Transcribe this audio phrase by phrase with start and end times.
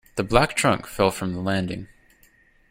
[0.15, 1.87] The black trunk fell from the landing.